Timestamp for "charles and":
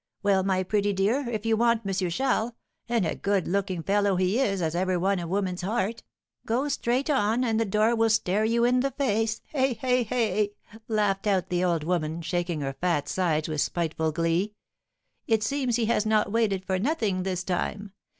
2.09-3.05